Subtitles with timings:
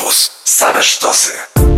[0.00, 0.30] Campus.
[0.44, 1.69] Same sztosy.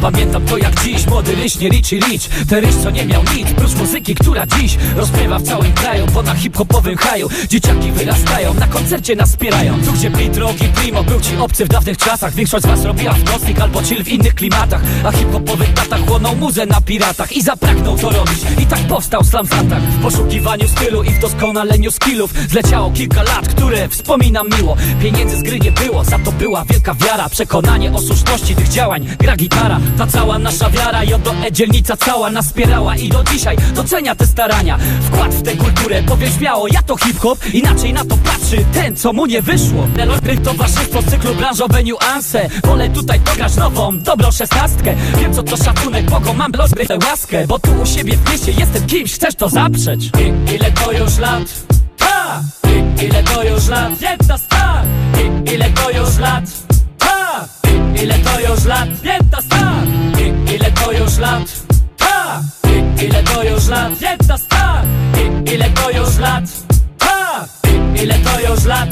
[0.00, 3.48] Pamiętam to jak dziś, młody ryś, nie Richie Rich Ten ryś co nie miał nic,
[3.56, 8.66] prócz muzyki, która dziś Rozpiewa w całym kraju, bo na hip-hopowym haju Dzieciaki wyrastają, na
[8.66, 12.34] koncercie nas wspierają Tu gdzie beat, rock i primo był ci obcy w dawnych czasach
[12.34, 16.36] Większość z was robiła w nocnik albo chill w innych klimatach A hip-hopowy tata chłonął
[16.36, 21.02] muzę na piratach I zapragnął to robić, i tak powstał Slam Zatak W poszukiwaniu stylu
[21.02, 22.34] i w doskonaleniu skillów.
[22.50, 24.76] Zleciało kilka lat, które wspominam miło.
[25.02, 29.06] Pieniędzy z gry nie było, za to była wielka wiara Przekonanie o słuszności tych działań,
[29.18, 33.24] gra gitara Ta cała nasza wiara i oto e dzielnica cała nas wspierała I do
[33.24, 38.04] dzisiaj docenia te starania Wkład w tę kulturę, powiem śmiało, ja to hip-hop Inaczej na
[38.04, 43.20] to patrzy ten, co mu nie wyszło Nelosbry towarzystwo z cyklu branżowe niuanse Wolę tutaj
[43.20, 47.86] dograć nową, dobrą szesnastkę Wiem co to szacunek, kogo mam losbry łaskę Bo tu u
[47.86, 51.42] siebie w mieście jestem kimś, chcesz to zaprzeć I, Ile to już lat?
[52.00, 52.42] Ha!
[52.68, 54.00] I, ile to już lat?
[54.00, 54.84] Jedna star!
[55.46, 56.44] I, ile to już lat?
[57.00, 57.44] Ha!
[57.64, 58.88] I, ile to już lat?
[59.04, 59.77] Jedna star!
[61.08, 61.48] Już lat?
[62.00, 62.42] Ha!
[62.68, 64.00] I, ile to już lat?
[64.00, 64.84] Jedna star!
[65.16, 66.44] I, ile to już lat?
[67.00, 67.44] Ha!
[67.64, 68.88] I, ile to już lat?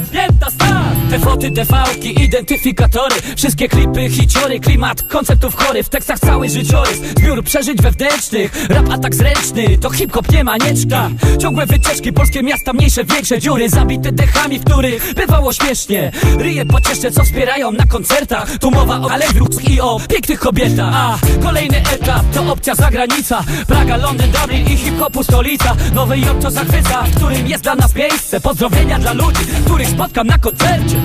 [1.09, 3.15] Te foty, te fałki, identyfikatory.
[3.37, 5.83] Wszystkie klipy, hiciory, klimat konceptów chory.
[5.83, 7.01] W tekstach cały życiorys.
[7.17, 8.67] Zbiór przeżyć wewnętrznych.
[8.69, 13.69] Rap atak zręczny, to hip-hop nie manieczka Ciągłe wycieczki, polskie miasta mniejsze, większe dziury.
[13.69, 16.11] Zabite dechami, w których bywało śmiesznie.
[16.37, 18.57] Ryje pocieszne, co wspierają na koncertach.
[18.57, 20.93] Tu mowa o alewrów i o pięknych kobietach.
[20.93, 23.43] A kolejny etap to opcja zagranica.
[23.67, 25.75] Praga, Londyn, Dublin i hip-hopu stolica.
[25.93, 30.27] Nowy Jork to zachwyca, w którym jest dla nas miejsce Pozdrowienia dla ludzi, których spotkam
[30.27, 30.97] na koncercie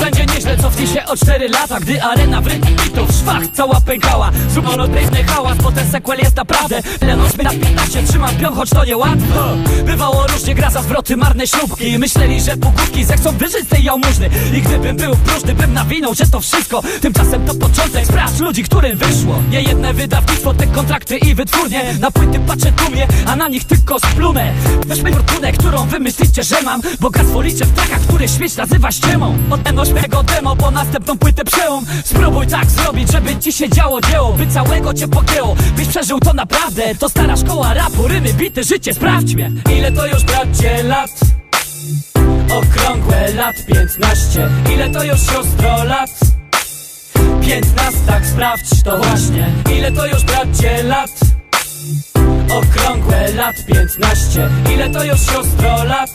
[0.00, 4.30] będzie nieźle, cofnij się o 4 lata Gdy arena w rytm bitów szwach cała pękała.
[4.50, 6.82] Zróbno odrywny hałas, bo ten sequel jest naprawdę.
[7.00, 9.56] Lenosmy na 15, trzymam pion, choć to niełatwo.
[9.84, 11.98] Bywało różnie, gra za zwroty, marne śrubki.
[11.98, 14.30] Myśleli, że pogłówki zechcą wyżyć z tej jałmużny.
[14.54, 16.82] I gdybym był próżny, bym nawinął, że to wszystko.
[17.00, 19.42] Tymczasem to początek spraw ludzi, którym wyszło.
[19.50, 21.94] Nie jedne wydawnictwo, te kontrakty i wytwórnie.
[22.00, 24.52] Na płyty patrzę dumnie, a na nich tylko splunę.
[24.86, 26.80] Weźmy fortunę, którą wymyślicie, że mam.
[27.00, 29.38] Bogactwo liczę w trakach, które śmieć nazywa ściemą.
[29.50, 34.32] Odnoś mego demo, po następną płytę przełom Spróbuj tak zrobić, żeby ci się działo dzieło
[34.32, 38.94] By całego cię pogięło, byś przeżył to naprawdę To stara szkoła rapu, rymy, bity, życie,
[38.94, 41.10] sprawdź mnie Ile to już bracie lat?
[42.52, 46.10] Okrągłe lat 15 Ile to już siostro lat?
[47.42, 51.10] Piętnastak, sprawdź to właśnie Ile to już bracie lat?
[52.50, 56.10] Okrągłe lat 15 Ile to już siostro lat?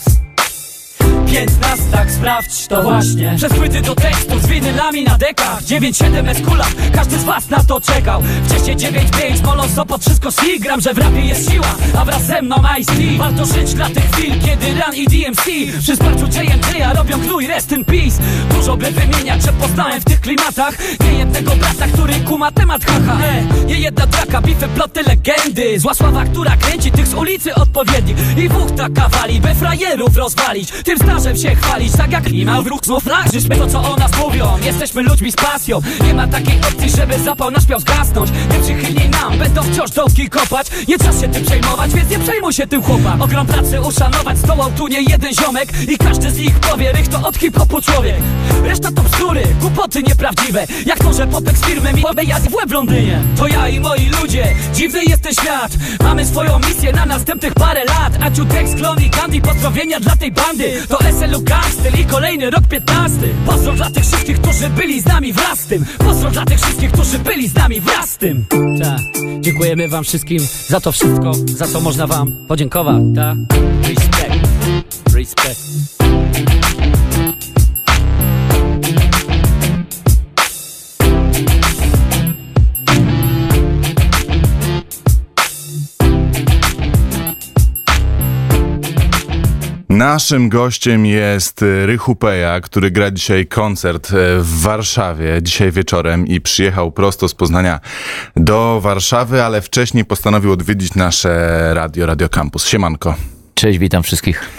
[1.35, 3.33] Piętnastak, sprawdź to właśnie.
[3.37, 5.63] Przez płyty do tekstu z winylami na dekach.
[5.63, 8.21] 9-7 eskula, każdy z was na to czekał.
[8.47, 10.59] Wcześniej 9-5, molą sopot, wszystko si.
[10.59, 14.11] Gram, że w rapie jest siła, a wraz ze mną Ice-T Warto żyć dla tych
[14.11, 15.43] chwil, kiedy Run i DMC
[15.81, 18.17] Przy wsparciu JMJ-a robią gnój, rest in peace.
[18.49, 20.77] Dużo by wymieniać, że poznałem w tych klimatach.
[21.03, 23.17] Nie jednego brata, który kuma temat, haha.
[23.23, 25.79] E, Nie jedna draka, bify, ploty, legendy.
[25.79, 28.17] Zła sława, która kręci tych z ulicy odpowiednich.
[28.37, 30.71] I wuchta kawali, by frajerów rozwalić.
[30.71, 34.45] Tym starzem się chwalić, tak jak klimal wróg znów nagrzyśmy to co o nas mówią
[34.65, 35.81] Jesteśmy ludźmi z pasją.
[36.03, 38.29] Nie ma takiej opcji, żeby zapał nasz miał zgasnąć.
[38.51, 40.67] Nieprzychylniej nam będą wciąż dołki kopać.
[40.87, 43.21] Nie czas się tym przejmować, więc nie przejmuj się tym chłopak.
[43.21, 45.69] Ogrom pracy uszanować, zdołał tu nie jeden ziomek.
[45.89, 48.15] I każdy z nich powie, rych to od hip-hopu człowiek.
[48.63, 50.65] Reszta to bzdury, głupoty nieprawdziwe.
[50.85, 53.21] Jak to, że popek z firmy mi jazd w łeb w Londynie.
[53.37, 55.71] To ja i moi ludzie, dziwny jest ten świat.
[56.03, 58.13] Mamy swoją misję na następnych parę lat.
[58.23, 60.81] Aciu, Tex, Klon i Candy, pozdrowienia dla tej bandy.
[60.89, 65.33] To SLU Gangster i kolejny rok 15 Pozdrow dla tych wszystkich, którzy byli z nami
[65.33, 65.85] wraz z tym.
[65.97, 68.45] Pozdrow dla tych wszystkich, którzy byli z nami wraz z tym.
[68.81, 68.95] Ta.
[69.39, 73.35] Dziękujemy wam wszystkim za to wszystko, za co można wam podziękować, ta?
[73.87, 76.64] Respect, respect
[89.95, 96.41] Naszym gościem jest Rychu Peja, który gra dzisiaj koncert e, w Warszawie, dzisiaj wieczorem i
[96.41, 97.79] przyjechał prosto z Poznania
[98.35, 102.67] do Warszawy, ale wcześniej postanowił odwiedzić nasze radio, Radio Campus.
[102.67, 103.15] Siemanko.
[103.53, 104.49] Cześć, witam wszystkich.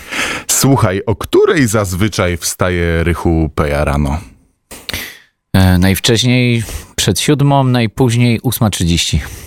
[0.47, 4.21] Słuchaj, o której zazwyczaj wstaje Rychu Peja rano?
[5.53, 6.63] E, najwcześniej
[6.97, 9.46] przed siódmą, najpóźniej 8.30.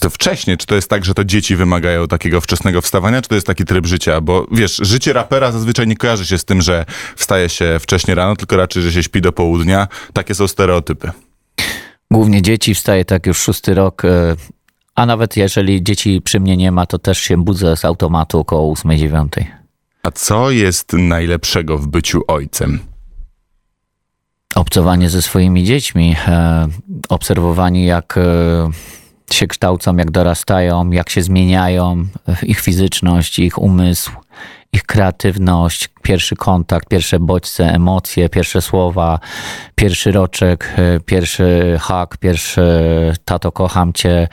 [0.00, 3.34] To wcześniej, czy to jest tak, że to dzieci wymagają takiego wczesnego wstawania, czy to
[3.34, 4.20] jest taki tryb życia?
[4.20, 6.84] Bo wiesz, życie rapera zazwyczaj nie kojarzy się z tym, że
[7.16, 9.88] wstaje się wcześnie rano, tylko raczej, że się śpi do południa.
[10.12, 11.10] Takie są stereotypy.
[12.10, 14.36] Głównie dzieci, wstaje tak już szósty rok, e,
[14.94, 18.74] A nawet jeżeli dzieci przy mnie nie ma, to też się budzę z automatu około
[18.74, 19.28] 8-9.
[20.02, 22.78] A co jest najlepszego w byciu ojcem?
[24.54, 26.68] Obcowanie ze swoimi dziećmi, e,
[27.08, 28.70] obserwowanie jak e,
[29.34, 34.10] się kształcą, jak dorastają, jak się zmieniają, e, ich fizyczność, ich umysł,
[34.72, 39.18] ich kreatywność, pierwszy kontakt, pierwsze bodźce, emocje, pierwsze słowa,
[39.74, 42.62] pierwszy roczek, e, pierwszy hak, pierwszy
[43.24, 44.28] tato kocham cię,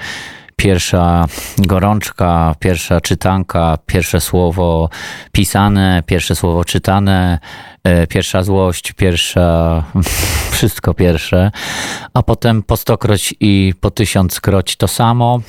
[0.57, 1.25] pierwsza
[1.57, 4.89] gorączka, pierwsza czytanka, pierwsze słowo
[5.31, 7.39] pisane, pierwsze słowo czytane,
[7.83, 9.83] e, pierwsza złość, pierwsza,
[10.51, 11.51] wszystko pierwsze,
[12.13, 15.41] a potem po stokroć i po tysiąckroć to samo.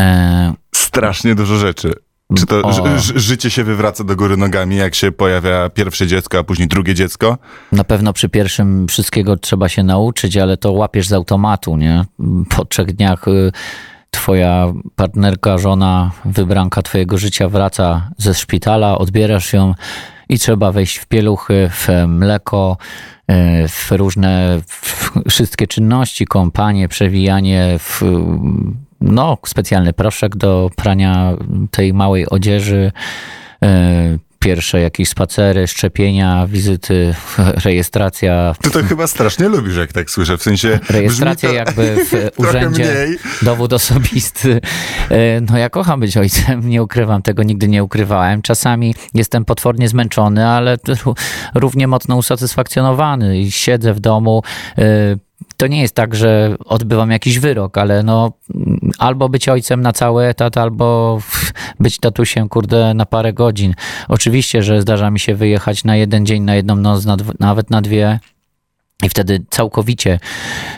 [0.00, 2.09] E, Strasznie dużo rzeczy.
[2.36, 2.72] Czy to O.
[2.98, 7.38] życie się wywraca do góry nogami, jak się pojawia pierwsze dziecko, a później drugie dziecko?
[7.72, 12.04] Na pewno przy pierwszym wszystkiego trzeba się nauczyć, ale to łapiesz z automatu, nie?
[12.56, 13.52] Po trzech dniach y,
[14.10, 19.74] twoja partnerka, żona, wybranka twojego życia wraca ze szpitala, odbierasz ją
[20.28, 22.76] i trzeba wejść w pieluchy, w mleko,
[23.30, 28.02] y, w różne w wszystkie czynności, kąpanie, przewijanie, w,
[29.00, 31.32] no, specjalny proszek do prania
[31.70, 32.92] tej małej odzieży,
[33.64, 37.14] y, pierwsze jakieś spacery, szczepienia, wizyty,
[37.64, 38.54] rejestracja.
[38.62, 40.78] Ty to chyba strasznie lubisz, jak tak słyszę, w sensie...
[40.90, 43.18] Rejestracja to jakby w urzędzie, mniej.
[43.42, 44.60] dowód osobisty.
[45.10, 48.42] E, No ja kocham być ojcem, nie ukrywam tego, nigdy nie ukrywałem.
[48.42, 51.14] Czasami jestem potwornie zmęczony, ale ró-
[51.54, 54.42] równie mocno usatysfakcjonowany i siedzę w domu.
[55.42, 58.32] E, To nie jest tak, że odbywam jakiś wyrok, ale no
[58.98, 61.18] albo być ojcem na cały etat, albo
[61.80, 63.74] być tatusiem, kurde, na parę godzin.
[64.08, 67.82] Oczywiście, że zdarza mi się wyjechać na jeden dzień, na jedną noc, na nawet na
[67.82, 68.20] dwie.
[69.02, 70.20] I wtedy całkowicie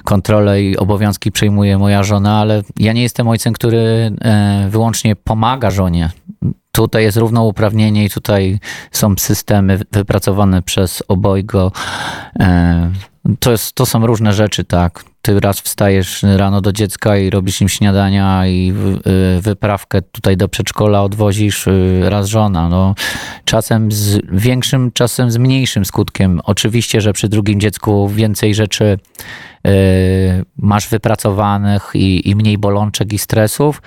[0.05, 5.70] kontrolę i obowiązki przejmuje moja żona, ale ja nie jestem ojcem, który e, wyłącznie pomaga
[5.70, 6.11] żonie.
[6.73, 8.58] Tutaj jest równouprawnienie i tutaj
[8.93, 11.73] są systemy wypracowane przez obojgo.
[13.41, 15.05] To, jest, to są różne rzeczy, tak.
[15.23, 18.73] Ty raz wstajesz rano do dziecka i robisz im śniadania i
[19.37, 22.69] y, wyprawkę tutaj do przedszkola odwozisz y, raz żona.
[22.69, 22.95] No,
[23.45, 26.41] czasem z większym, czasem z mniejszym skutkiem.
[26.45, 28.99] Oczywiście, że przy drugim dziecku więcej rzeczy
[30.56, 33.82] masz wypracowanych i, i mniej bolączek i stresów,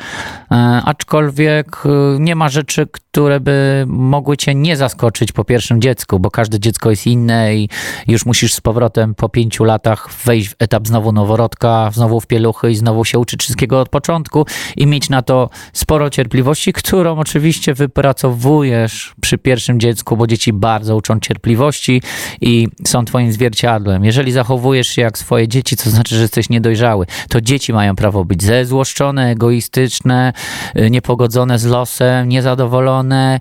[0.51, 0.56] e,
[0.86, 1.89] aczkolwiek y,
[2.19, 6.89] nie ma rzeczy, które by mogły cię nie zaskoczyć po pierwszym dziecku, bo każde dziecko
[6.89, 7.69] jest inne i
[8.07, 12.71] już musisz z powrotem po pięciu latach wejść w etap znowu noworodka, znowu w pieluchy
[12.71, 14.45] i znowu się uczyć wszystkiego od początku
[14.78, 20.95] i mieć na to sporo cierpliwości, którą oczywiście wypracowujesz przy pierwszym dziecku, bo dzieci bardzo
[20.95, 22.01] uczą cierpliwości
[22.42, 24.06] i są twoim zwierciadłem.
[24.06, 27.06] Jeżeli zachowujesz się jak swoje dzieci, to znaczy, że jesteś niedojrzały.
[27.30, 30.34] To dzieci mają prawo być zezłoszczone, egoistyczne,
[30.78, 33.40] y, niepogodzone z losem, niezadowolone,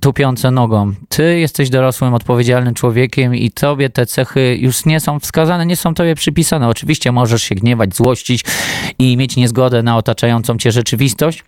[0.00, 0.92] tupiące nogą.
[1.08, 5.94] Ty jesteś dorosłym, odpowiedzialnym człowiekiem i tobie te cechy już nie są wskazane, nie są
[5.94, 6.68] tobie przypisane.
[6.68, 8.44] Oczywiście możesz się gniewać, złościć
[8.98, 11.44] i mieć niezgodę na otaczającą cię rzeczywistość,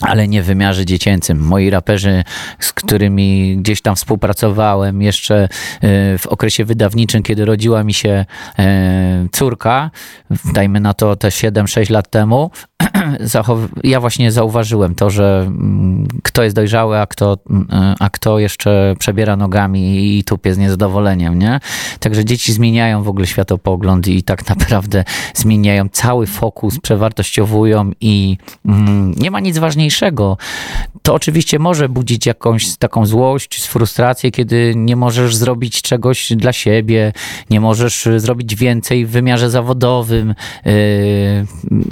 [0.00, 1.38] ale nie w wymiarze dziecięcym.
[1.38, 2.24] Moi raperzy,
[2.60, 5.48] z którymi gdzieś tam współpracowałem jeszcze e,
[6.18, 8.24] w okresie wydawniczym, kiedy rodziła mi się
[8.58, 9.90] e, córka,
[10.54, 12.50] dajmy na to te 7-6 lat temu,
[13.84, 17.66] ja właśnie zauważyłem to, że mm, kto jest dojrzały, a kto, mm,
[17.98, 21.60] a kto jeszcze przebiera nogami i tupie z niezadowoleniem, nie?
[22.00, 28.36] Także dzieci zmieniają w ogóle światopogląd i tak naprawdę zmieniają cały fokus, przewartościowują i
[28.66, 30.36] mm, nie ma nic ważniejszego.
[31.02, 37.12] To oczywiście może budzić jakąś taką złość, frustrację, kiedy nie możesz zrobić czegoś dla siebie,
[37.50, 40.34] nie możesz y, zrobić więcej w wymiarze zawodowym
[40.64, 40.72] yy,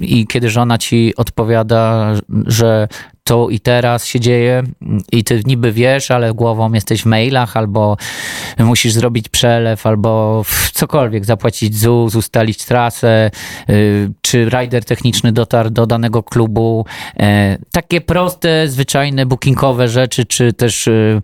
[0.01, 2.13] i kiedy żona ci odpowiada,
[2.47, 2.89] że
[3.27, 4.63] to i teraz się dzieje
[5.13, 7.97] i ty niby wiesz, ale głową jesteś w mailach, albo
[8.59, 10.43] musisz zrobić przelew, albo
[10.73, 13.31] cokolwiek, zapłacić ZUS, ustalić trasę,
[13.71, 16.87] y, czy rider techniczny dotarł do danego klubu.
[17.21, 21.23] E, Takie proste, zwyczajne bookingowe rzeczy, czy też y,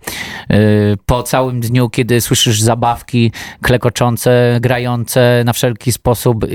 [0.53, 3.33] y, po całym dniu, kiedy słyszysz zabawki
[3.63, 6.47] klekoczące, grające na wszelki sposób,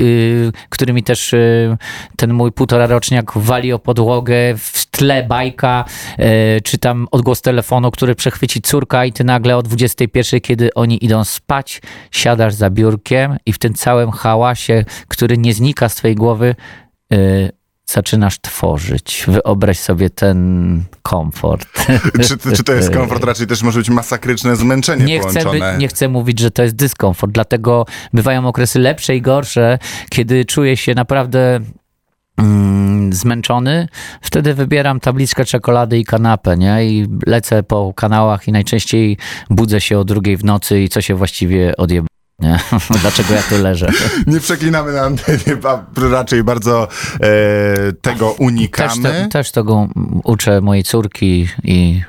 [0.69, 1.35] którymi też
[2.15, 5.85] ten mój półtora roczniak wali o podłogę, w tle bajka,
[6.17, 11.05] e, czy tam odgłos telefonu, który przechwyci córka i ty nagle o 21, kiedy oni
[11.05, 16.15] idą spać, siadasz za biurkiem i w tym całym hałasie, który nie znika z twojej
[16.15, 16.55] głowy,
[17.13, 17.17] e,
[17.85, 19.25] zaczynasz tworzyć.
[19.27, 21.67] Wyobraź sobie ten komfort.
[22.27, 23.23] Czy, czy to jest komfort?
[23.23, 26.75] Raczej też może być masakryczne zmęczenie Nie chcę, by, nie chcę mówić, że to jest
[26.75, 29.79] dyskomfort, dlatego bywają okresy lepsze i gorsze,
[30.09, 31.59] kiedy czuję się naprawdę
[33.11, 33.87] zmęczony,
[34.21, 36.85] wtedy wybieram tabliczkę czekolady i kanapę, nie?
[36.85, 39.17] I lecę po kanałach i najczęściej
[39.49, 42.07] budzę się o drugiej w nocy i co się właściwie odjeba.
[42.39, 42.59] Nie?
[43.01, 43.89] Dlaczego ja tu leżę?
[44.27, 45.57] Nie przeklinamy na antenie,
[46.11, 47.27] raczej bardzo e,
[48.01, 49.03] tego Też, unikamy.
[49.03, 49.87] te, też tego
[50.23, 52.01] uczę mojej córki i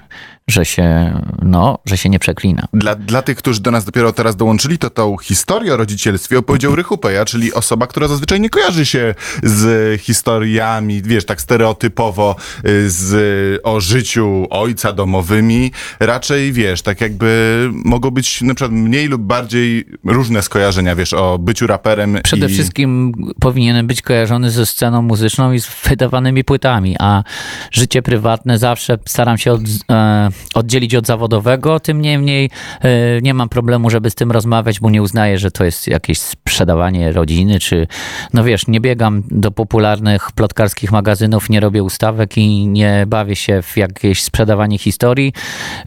[0.48, 2.68] że się, no, że się nie przeklina.
[2.72, 6.76] Dla, dla tych, którzy do nas dopiero teraz dołączyli, to tą historię o rodzicielstwie opowiedział
[6.76, 12.36] Rychu Peja, czyli osoba, która zazwyczaj nie kojarzy się z historiami, wiesz, tak stereotypowo
[12.66, 15.72] y, z, o życiu ojca domowymi.
[16.00, 21.38] Raczej, wiesz, tak jakby mogą być na przykład mniej lub bardziej różne skojarzenia, wiesz, o
[21.38, 22.48] byciu raperem Przede i...
[22.48, 27.22] wszystkim powinienem być kojarzony ze sceną muzyczną i z wydawanymi płytami, a
[27.70, 32.88] życie prywatne zawsze staram się od, e, oddzielić od zawodowego, tym niemniej e,
[33.23, 37.12] nie mam problemu, żeby z tym rozmawiać, bo nie uznaję, że to jest jakieś sprzedawanie
[37.12, 37.87] rodziny, czy
[38.35, 43.62] no wiesz, nie biegam do popularnych plotkarskich magazynów, nie robię ustawek i nie bawię się
[43.62, 45.33] w jakieś sprzedawanie historii.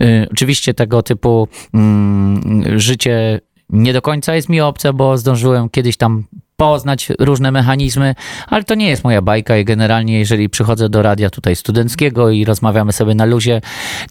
[0.01, 5.97] E, oczywiście tego typu mm, życie nie do końca jest mi obce, bo zdążyłem kiedyś
[5.97, 6.23] tam
[6.61, 8.15] poznać różne mechanizmy,
[8.47, 12.45] ale to nie jest moja bajka i generalnie jeżeli przychodzę do radia tutaj studenckiego i
[12.45, 13.61] rozmawiamy sobie na luzie,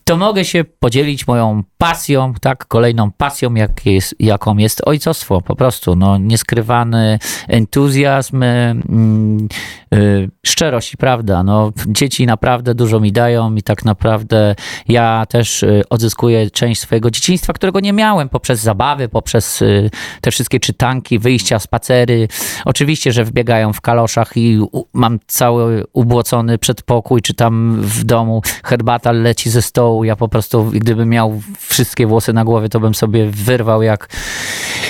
[0.04, 5.56] to mogę się podzielić moją pasją, tak, kolejną pasją, jak jest, jaką jest ojcostwo, po
[5.56, 9.48] prostu, no, nieskrywany entuzjazm, mm,
[9.94, 14.54] y, szczerość i prawda, no, dzieci naprawdę dużo mi dają i tak naprawdę
[14.88, 19.90] ja też y, odzyskuję część swojego dzieciństwa, którego nie miałem poprzez zabawy, poprzez y,
[20.20, 22.28] te wszystkie czytanki, wyjścia, spacery,
[22.64, 24.60] Oczywiście, że wbiegają w kaloszach i
[24.92, 30.04] mam cały ubłocony przedpokój, czy tam w domu herbata leci ze stołu.
[30.04, 34.08] Ja po prostu, gdybym miał wszystkie włosy na głowie, to bym sobie wyrwał jak,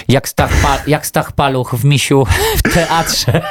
[0.08, 2.26] jak, Stach, pa, jak Stach Paluch w misiu
[2.56, 3.42] w teatrze.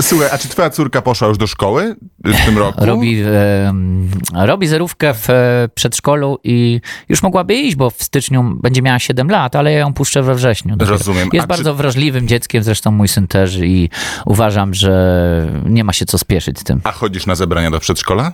[0.00, 2.86] Słuchaj, a czy twoja córka poszła już do szkoły w tym roku?
[2.86, 8.82] Robi, em, robi zerówkę w e, przedszkolu i już mogłaby iść, bo w styczniu będzie
[8.82, 10.76] miała 7 lat, ale ja ją puszczę we wrześniu.
[10.78, 11.28] Rozumiem.
[11.32, 13.90] Jest A bardzo wrażliwym dzieckiem, zresztą mój syn też i
[14.26, 16.80] uważam, że nie ma się co spieszyć z tym.
[16.84, 18.32] A chodzisz na zebrania do przedszkola?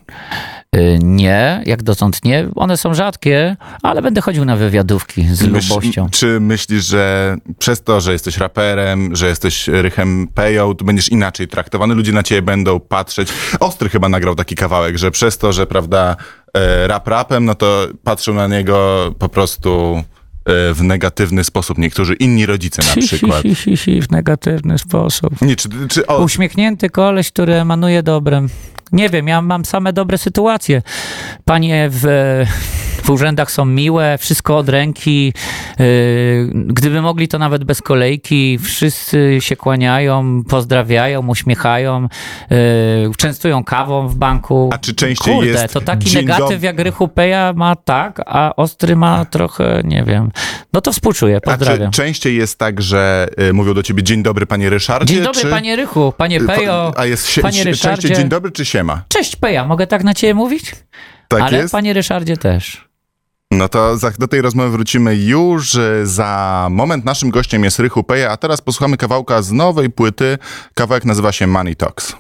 [0.77, 2.49] Y, Nie, jak dotąd nie.
[2.55, 6.09] One są rzadkie, ale będę chodził na wywiadówki z Myśl- lubością.
[6.11, 11.49] Czy myślisz, że przez to, że jesteś raperem, że jesteś Rychem Peją, to będziesz inaczej
[11.49, 11.95] traktowany?
[11.95, 13.29] Ludzie na ciebie będą patrzeć.
[13.61, 16.17] Ostry chyba nagrał taki kawałek, że przez to, że prawda,
[16.57, 20.03] e, rap rapem, no to patrzą na niego po prostu
[20.47, 21.79] w negatywny sposób.
[21.79, 23.43] Niektórzy inni rodzice na przykład.
[23.43, 25.43] Si, si, si, w negatywny sposób.
[25.43, 28.49] Nie, czy, czy o, Uśmiechnięty koleś, który emanuje dobrem.
[28.93, 30.83] Nie wiem, ja mam same dobre sytuacje.
[31.45, 32.05] Panie w,
[33.03, 35.33] w urzędach są miłe, wszystko od ręki.
[35.79, 35.85] Yy,
[36.55, 38.59] Gdyby mogli, to nawet bez kolejki.
[38.59, 42.09] Wszyscy się kłaniają, pozdrawiają, uśmiechają,
[42.51, 42.57] yy,
[43.17, 44.71] częstują kawą w banku.
[44.73, 48.97] A czy częściej Kurde, jest to taki negatyw jak Rychu Peja ma tak, a Ostry
[48.97, 50.31] ma trochę, nie wiem.
[50.73, 51.91] No to współczuję, a czy pozdrawiam.
[51.91, 55.15] częściej jest tak, że e, mówią do ciebie dzień dobry panie Ryszardzie?
[55.15, 58.15] Dzień dobry, czy, panie Rychu, panie Pejo, A jest się, panie się, częściej Ryszardzie.
[58.17, 59.03] dzień dobry czy siema?
[59.09, 60.73] Cześć Peja, mogę tak na ciebie mówić?
[61.29, 61.73] Tak Ale jest?
[61.73, 62.92] panie Ryszardzie też.
[63.53, 67.05] No to za, do tej rozmowy wrócimy już za moment.
[67.05, 70.39] Naszym gościem jest Rychu Peja, a teraz posłuchamy kawałka z nowej płyty.
[70.75, 72.17] Kawałek nazywa się Money Talks.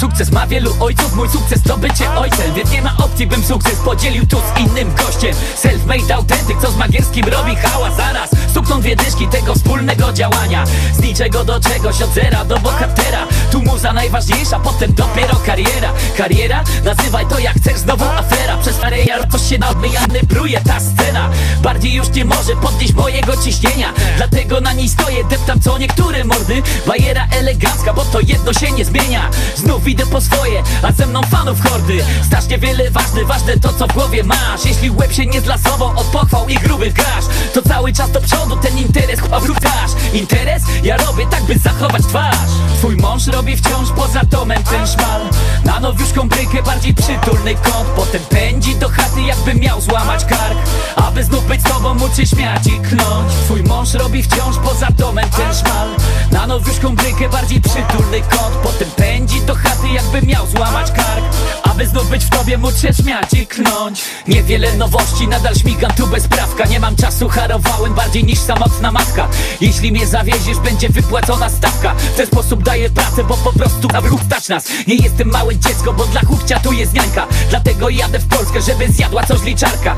[0.00, 3.78] Sukces ma wielu ojców, mój sukces to bycie ojcem Więc nie ma opcji, bym sukces
[3.78, 8.96] podzielił tu z innym gościem Self-made autentyk, co z Magierskim robi hałas Zaraz stukną dwie
[8.96, 10.64] dyszki tego wspólnego działania.
[10.92, 13.26] Z niczego do czegoś, od zera do bohatera.
[13.52, 15.92] Tu muza najważniejsza, potem dopiero kariera.
[16.16, 16.64] Kariera?
[16.84, 18.56] Nazywaj to jak chcesz, znowu afera.
[18.56, 21.30] Przez farejar coś się nadmyjany bruje ta scena.
[21.62, 23.92] Bardziej już nie może podnieść mojego ciśnienia.
[24.16, 26.62] Dlatego na niej stoję, deptam co niektóre mordy.
[26.86, 29.30] Bajera elegancka, bo to jedno się nie zmienia.
[29.56, 32.04] Znów idę po swoje, a ze mną fanów hordy.
[32.26, 34.64] Strasznie wiele ważne, ważne to co w głowie masz.
[34.64, 38.43] Jeśli łeb się nie zlasował od pochwał i grubych gasz To cały czas do przodu
[38.50, 40.62] ten interes wrócasz Interes?
[40.82, 42.50] Ja robię tak by zachować twarz.
[42.78, 45.20] Twój mąż robi wciąż poza domem ten szmal.
[45.64, 50.58] Na nowiuszką brykę bardziej przytulny kąt Potem pędzi do chaty jakby miał złamać kark.
[50.96, 54.86] Aby znów być z tobą móc się śmiać i knąć Twój mąż robi wciąż poza
[54.90, 55.88] domem ten szmal.
[56.30, 61.24] Na nowiuszką brykę bardziej przytulny kąt Potem pędzi do chaty jakby miał złamać kark.
[61.62, 66.06] Aby znów być w tobie móc się śmiać i knąć Niewiele nowości, nadal śmigam tu
[66.06, 66.64] bez prawka.
[66.64, 69.28] Nie mam czasu, harowałem bardziej niż niż samotna matka.
[69.60, 71.94] Jeśli mnie zawieziesz, będzie wypłacona stawka.
[71.94, 74.68] W ten sposób daję pracę, bo po prostu ruch stać nas.
[74.86, 77.26] Nie jestem małe dziecko, bo dla chłopcia tu jest niańka.
[77.50, 79.96] Dlatego jadę w Polskę, żeby zjadła coś liczarka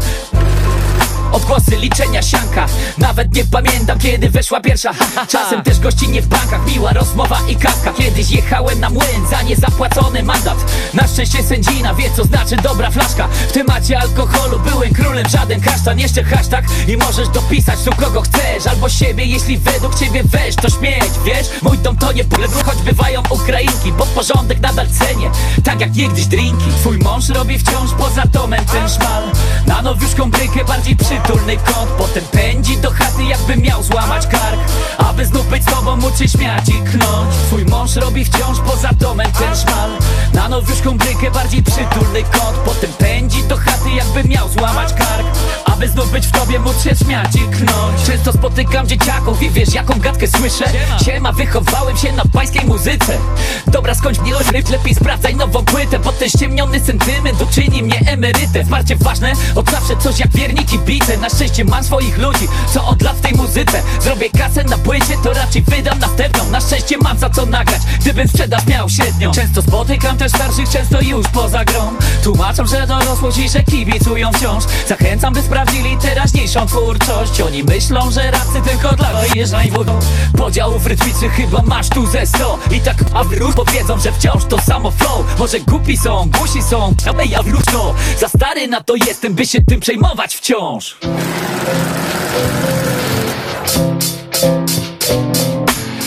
[1.37, 2.67] Odgłosy liczenia sianka.
[2.99, 4.91] Nawet nie pamiętam kiedy weszła pierwsza.
[5.33, 6.67] Czasem też gościnnie w bankach.
[6.67, 7.93] Miła rozmowa i kawka.
[7.93, 10.57] Kiedyś jechałem na młyn za niezapłacony mandat.
[10.95, 13.29] Na szczęście sędzina wie co znaczy dobra flaszka.
[13.49, 15.29] W temacie alkoholu byłem królem.
[15.29, 16.65] Żaden kasztan, jeszcze hashtag.
[16.89, 18.67] I możesz dopisać tu kogo chcesz.
[18.67, 21.47] Albo siebie, jeśli według ciebie weź To śmieć, wiesz?
[21.63, 23.93] Mój dom to nie byle Choć bywają Ukrainki.
[23.93, 25.31] Bo porządek nadal cenię
[25.65, 26.71] Tak jak niegdyś drinki.
[26.81, 29.23] Twój mąż robi wciąż poza domem ten szmal.
[29.67, 30.97] Na nowiuszką brykę bardziej
[31.27, 34.61] przytulny kąt Potem pędzi do chaty jakby miał złamać kark.
[34.99, 37.35] Aby znów być z tobą móc się śmiać i knąć.
[37.47, 39.91] Twój mąż robi wciąż poza domem ten szmal.
[40.35, 45.27] Na nowiuszką brykę bardziej przytulny kąt Potem pędzi do chaty jakby miał złamać kark.
[45.65, 48.03] Aby znów być w tobie móc się śmiać i knąć.
[48.07, 50.65] Często spotykam dzieciaków i wiesz jaką gadkę słyszę.
[51.05, 53.19] Siema, wychowałem się na pańskiej muzyce.
[53.67, 55.99] Dobra, skończ mnie ryb, lepiej sprawdzaj nową płytę.
[55.99, 60.79] Bo ten ściemniony sentyment uczyni mnie emerytę Wsparcie ważne, od zawsze coś jak wierniki
[61.21, 63.83] Na szczęście mam swoich ludzi, co od lat w tej muzyce.
[64.01, 68.29] Zrobię kasę na płycie, to raczej wydam następną Na szczęście mam za co nagrać, gdybym
[68.29, 69.33] sprzedaż miał średnią.
[69.33, 71.93] Często spotykam też starszych, często już poza grą.
[72.23, 74.65] Tłumaczą, że dorosłość i że kibicują wciąż.
[74.89, 77.41] Zachęcam, by sprawdzili teraźniejszą twórczość.
[77.41, 79.99] Oni myślą, że racy tylko dla dojeżdżaj wodą
[80.39, 82.59] Podziałów rytmicznych chyba masz tu ze sto.
[82.71, 85.39] I tak a wróć powiedzą, że wciąż to samo flow.
[85.39, 87.95] Może głupi są, głusi są, ale ja wróć to.
[88.21, 90.96] Za stary na to jestem, by się tym przejmować wciąż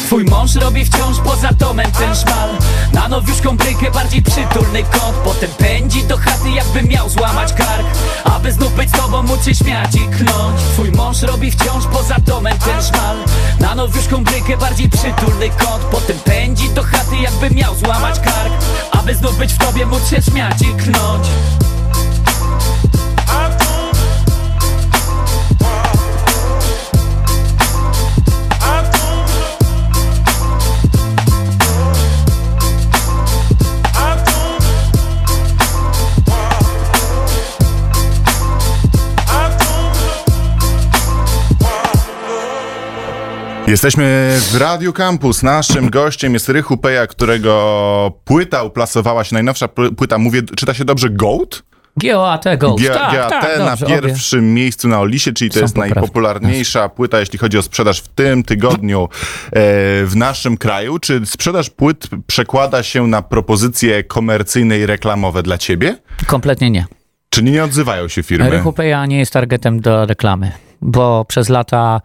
[0.05, 2.50] Twój mąż robi wciąż poza domem ten szmal.
[2.93, 7.86] Na nowiuszką brykę bardziej przytulny kąt Potem pędzi do chaty jakby miał złamać kark.
[8.24, 10.62] Aby znów być z tobą móc się śmiać i knąć.
[10.74, 13.17] Twój mąż robi wciąż poza domem ten szmal.
[13.60, 18.53] Na nowiuszką brykę bardziej przytulny kąt Potem pędzi do chaty jakby miał złamać kark.
[18.91, 21.27] Aby znów być w tobie móc się śmiać i knąć
[43.70, 45.44] Jesteśmy w Radio Campus.
[45.44, 51.10] Naszym gościem jest Rychu Peja, którego płyta uplasowała się, najnowsza płyta, mówię, czyta się dobrze,
[51.10, 51.64] Goat?
[51.98, 52.84] GOAT Ghost.
[52.84, 54.01] G- tak, GAT tak, na dobrze, obie.
[54.01, 55.96] pierwszym miejscu na Olisie, czyli to Są jest poprawki.
[55.96, 59.50] najpopularniejsza płyta, jeśli chodzi o sprzedaż w tym tygodniu e,
[60.05, 61.00] w naszym kraju.
[61.00, 65.96] Czy sprzedaż płyt przekłada się na propozycje komercyjne i reklamowe dla ciebie?
[66.27, 66.86] Kompletnie nie.
[67.29, 68.50] Czy nie odzywają się firmy?
[68.50, 70.51] Rychu Peja nie jest targetem do reklamy,
[70.82, 72.01] bo przez lata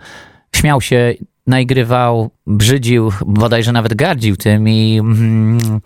[0.57, 1.15] śmiał się,
[1.47, 5.81] naigrywał, brzydził, bodajże nawet gardził tym i mm,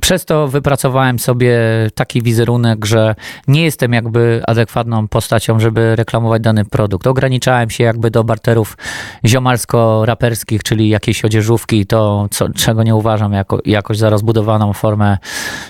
[0.00, 1.58] przez to wypracowałem sobie
[1.94, 3.14] taki wizerunek, że
[3.48, 7.06] nie jestem jakby adekwatną postacią, żeby reklamować dany produkt.
[7.06, 8.76] Ograniczałem się jakby do barterów
[9.24, 15.18] ziomalsko-raperskich, czyli jakiejś odzieżówki, to co, czego nie uważam jako, jakoś za rozbudowaną formę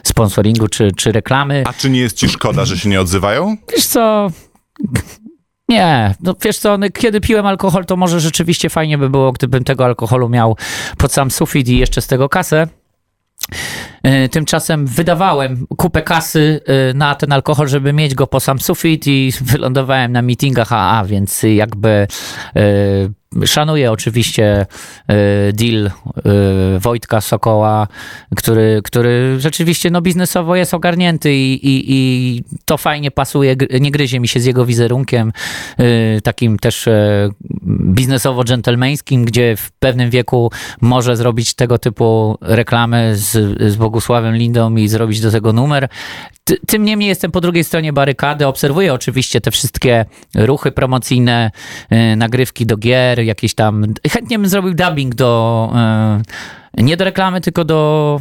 [0.05, 1.62] sponsoringu czy, czy reklamy.
[1.66, 3.57] A czy nie jest ci szkoda, że się nie odzywają?
[3.73, 4.31] Wiesz co?
[5.68, 9.64] Nie, no wiesz co, no, kiedy piłem alkohol, to może rzeczywiście fajnie by było, gdybym
[9.64, 10.57] tego alkoholu miał
[10.98, 12.68] pod sam sufit i jeszcze z tego kasę.
[14.02, 19.07] E, Tymczasem wydawałem kupę kasy e, na ten alkohol, żeby mieć go po sam sufit
[19.07, 22.07] i wylądowałem na meetingach AA, więc jakby e,
[23.47, 24.67] szanuję oczywiście
[25.09, 25.17] e,
[25.53, 25.91] deal e,
[26.79, 27.88] Wojtka Sokoła,
[28.37, 34.21] który, który rzeczywiście no, biznesowo jest ogarnięty i, i, i to fajnie pasuje, nie gryzie
[34.21, 35.33] mi się z jego wizerunkiem
[35.79, 36.88] e, takim też
[37.95, 43.31] biznesowo-dżentelmeńskim, gdzie w pewnym wieku może zrobić tego typu reklamy z,
[43.73, 45.88] z Bogusławem Lindą i zrobić do tego numer.
[46.45, 51.51] Ty- Tym niemniej jestem po drugiej stronie barykady, obserwuję oczywiście te wszystkie ruchy promocyjne,
[52.17, 53.94] nagrywki do gier, jakieś tam.
[54.11, 55.72] Chętnie bym zrobił dubbing do.
[55.74, 56.22] e,
[56.83, 58.20] Nie do reklamy, tylko do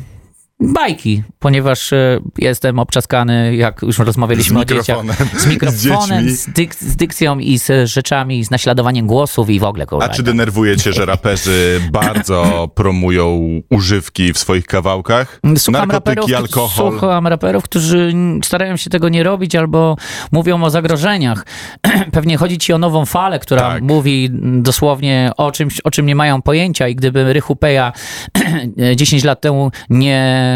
[0.60, 4.98] bajki, ponieważ e, jestem obczaskany, jak już rozmawialiśmy Z o dzieciach.
[5.38, 6.32] Z z mikrofonem, dziećmi.
[6.38, 9.86] z, dyk- z dykcją i z rzeczami, z naśladowaniem głosów i w ogóle.
[9.86, 10.06] kurwa.
[10.06, 13.40] A czy denerwuje cię, że raperzy bardzo promują
[13.70, 15.40] używki w swoich kawałkach?
[15.58, 16.92] Słucham Narkotyki, raperów, alkohol.
[16.92, 19.98] Słucham raperów, którzy starają się tego nie robić albo
[20.32, 21.46] mówią o zagrożeniach.
[22.12, 23.84] Pewnie chodzi ci o nową falę, która Tak.
[23.84, 24.30] mówi
[24.62, 27.94] dosłownie o czymś, o czym nie mają pojęcia i gdyby Rychu Peja
[28.96, 30.47] 10 lat temu nie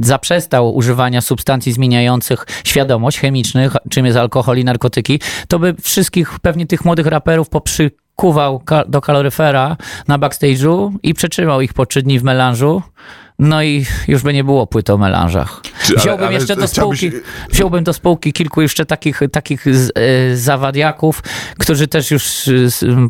[0.00, 6.66] zaprzestał używania substancji zmieniających świadomość chemicznych, czym jest alkohol i narkotyki, to by wszystkich pewnie
[6.66, 9.76] tych młodych raperów poprzy kuwał do kaloryfera
[10.08, 12.82] na backstage'u i przetrzymał ich po trzy dni w melanżu.
[13.38, 15.60] No i już by nie było płyt o melanżach.
[15.84, 17.10] Czy- ale- Wziąłbym ale jeszcze do spółki,
[17.50, 21.22] wziąłbym do spółki kilku jeszcze takich, takich e, zawadiaków,
[21.58, 22.52] którzy też już e,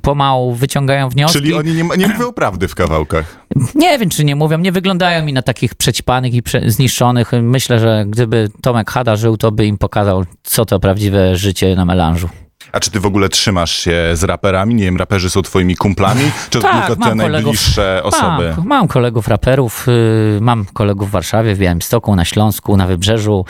[0.03, 1.39] pomału wyciągają wnioski.
[1.39, 3.47] Czyli oni nie, nie mówią prawdy w kawałkach.
[3.75, 7.31] Nie wiem, czy nie mówią, nie wyglądają mi na takich przećpanych i prze, zniszczonych.
[7.43, 11.85] Myślę, że gdyby Tomek Hada żył, to by im pokazał, co to prawdziwe życie na
[11.85, 12.29] melanżu.
[12.77, 14.75] A czy ty w ogóle trzymasz się z raperami?
[14.75, 16.21] Nie wiem, raperzy są twoimi kumplami?
[16.51, 17.33] Czy to Tak, tylko te mam kolegów.
[17.45, 18.55] najbliższe osoby?
[18.57, 23.45] Mam, mam kolegów raperów, y, mam kolegów w Warszawie, w Białymstoku, na Śląsku, na Wybrzeżu,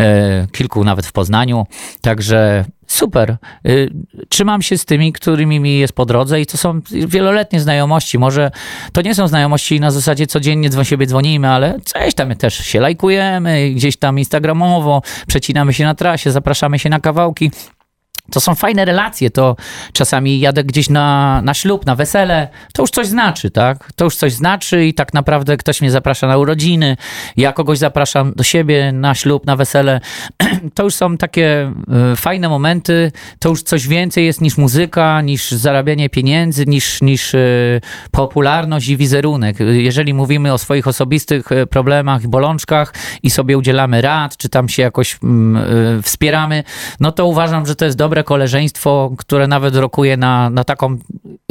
[0.00, 0.04] y,
[0.52, 1.66] kilku nawet w Poznaniu,
[2.00, 3.36] także super.
[3.68, 3.90] Y,
[4.28, 8.18] Trzymam się z tymi, którymi mi jest po drodze i to są wieloletnie znajomości.
[8.18, 8.50] Może
[8.92, 12.80] to nie są znajomości na zasadzie codziennie do siebie dzwonimy, ale gdzieś tam też się
[12.80, 17.50] lajkujemy, gdzieś tam instagramowo, przecinamy się na trasie, zapraszamy się na kawałki.
[18.30, 19.56] To są fajne relacje, to
[19.92, 23.92] czasami jadę gdzieś na, na ślub, na wesele, to już coś znaczy, tak?
[23.96, 26.96] To już coś znaczy i tak naprawdę ktoś mnie zaprasza na urodziny,
[27.36, 30.00] ja kogoś zapraszam do siebie na ślub, na wesele.
[30.74, 31.72] To już są takie
[32.12, 37.34] y, fajne momenty, to już coś więcej jest niż muzyka, niż zarabianie pieniędzy, niż, niż
[37.34, 37.80] y,
[38.10, 39.56] popularność i wizerunek.
[39.60, 44.68] Jeżeli mówimy o swoich osobistych y, problemach i bolączkach i sobie udzielamy rad, czy tam
[44.68, 46.64] się jakoś mm, wspieramy,
[47.00, 50.98] no to uważam, że to jest dobre koleżeństwo, które nawet rokuje na, na taką,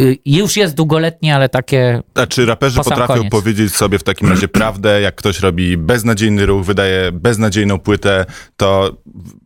[0.02, 3.32] y, już jest długoletnie, ale takie A czy raperzy Po potrafią koniec.
[3.32, 8.26] powiedzieć sobie w takim razie prawdę, jak ktoś robi beznadziejny ruch, wydaje beznadziejną płytę,
[8.58, 8.96] to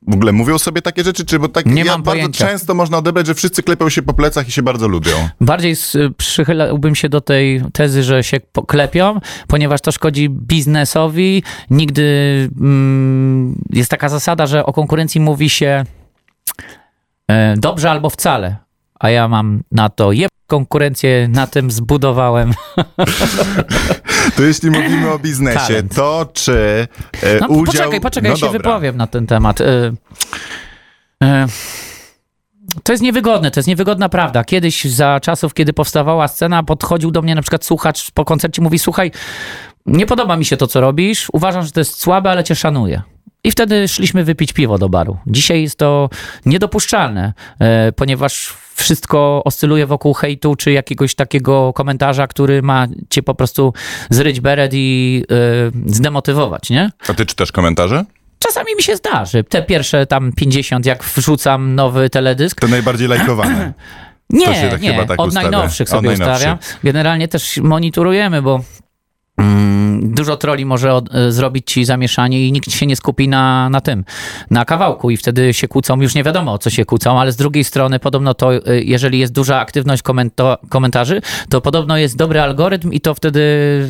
[0.08, 1.26] w ogóle mówią sobie takie rzeczy?
[1.26, 2.48] Czy bo tak Nie ja mam bardzo pojęcia.
[2.48, 5.12] często można odebrać, że wszyscy klepią się po plecach i się bardzo lubią.
[5.42, 11.44] Bardziej s- przychylałbym się do tej tezy, że się poklepią, ponieważ to szkodzi biznesowi.
[11.70, 12.04] Nigdy
[12.62, 15.84] mm, jest taka zasada, że o konkurencji mówi się
[17.58, 18.56] dobrze albo wcale.
[19.00, 22.54] A ja mam na to je konkurencję, na tym zbudowałem.
[24.36, 25.96] To jeśli mówimy o biznesie, Talent.
[25.96, 26.88] to czy
[27.24, 27.66] e, No, udział...
[27.66, 28.60] Poczekaj, poczekaj, no ja się dobra.
[28.60, 29.62] wypowiem na ten temat.
[29.62, 29.64] Y,
[31.24, 31.28] y,
[32.84, 34.44] To jest niewygodne, to jest niewygodna prawda.
[34.44, 38.80] Kiedyś za czasów, kiedy powstawała scena, podchodził do mnie na przykład słuchacz po koncercie, mówi,
[38.80, 39.12] słuchaj,
[39.86, 43.02] nie podoba mi się to, co robisz, uważam, że to jest słabe, ale cię szanuję.
[43.46, 45.18] I wtedy szliśmy wypić piwo do baru.
[45.28, 46.10] Dzisiaj jest to
[46.46, 53.36] niedopuszczalne, e, ponieważ wszystko oscyluje wokół hejtu czy jakiegoś takiego komentarza, który ma cię po
[53.36, 53.74] prostu
[54.10, 56.90] zryć beret i e, zdemotywować, nie?
[57.08, 58.06] A ty czytasz komentarze?
[58.40, 59.44] Czasami mi się zdarzy.
[59.44, 62.60] Te pierwsze tam 50, jak wrzucam nowy teledysk.
[62.62, 63.74] To najbardziej lajkowane.
[64.30, 65.52] Nie, tak nie, tak od ustawia.
[65.52, 66.36] najnowszych Od sobie najnowszych.
[66.36, 66.58] ustawiam.
[66.84, 68.62] Generalnie też monitorujemy, bo
[70.02, 73.82] dużo troli może od, e, zrobić ci zamieszanie i nikt się nie skupi na, na
[73.82, 74.04] tym,
[74.50, 77.36] na kawałku i wtedy się kłócą, już nie wiadomo o co się kłócą, ale z
[77.36, 82.42] drugiej strony podobno to, e, jeżeli jest duża aktywność komento, komentarzy, to podobno jest dobry
[82.42, 83.42] algorytm i to wtedy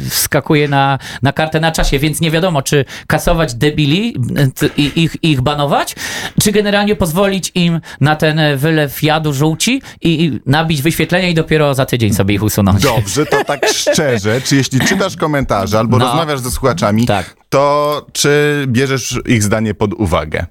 [0.09, 5.15] wskakuje na, na kartę na czasie, więc nie wiadomo, czy kasować debili e, i ich,
[5.21, 5.95] ich banować,
[6.41, 11.73] czy generalnie pozwolić im na ten wylew jadu żółci i, i nabić wyświetlenia i dopiero
[11.73, 12.83] za tydzień sobie ich usunąć.
[12.83, 15.34] Dobrze, to tak szczerze, czy jeśli czytasz komentarze
[15.79, 16.05] albo No.
[16.05, 17.35] rozmawiasz ze słuchaczami, Tak.
[17.49, 20.45] to czy bierzesz ich zdanie pod uwagę?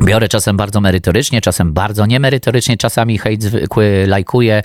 [0.00, 4.62] Biorę czasem bardzo merytorycznie, czasem bardzo niemerytorycznie, czasami hejt zwykły lajkuję.